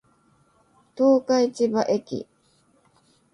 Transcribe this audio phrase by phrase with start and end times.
[0.95, 2.25] 十日市場駅